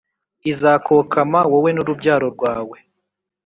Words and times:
Izakokama 0.51 1.39
wowe 1.51 1.69
n’urubyaro 1.73 2.27
rwawe, 2.35 2.77